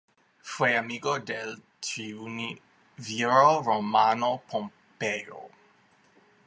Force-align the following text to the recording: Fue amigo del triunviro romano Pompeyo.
Fue 0.41 0.75
amigo 0.75 1.19
del 1.19 1.61
triunviro 1.79 3.61
romano 3.61 4.41
Pompeyo. 4.49 5.41